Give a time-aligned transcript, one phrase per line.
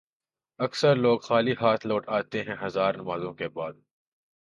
[0.59, 3.73] اکثر لوگ خالی ہاتھ لوٹ آتے ہیں ہزار نمازوں کے بعد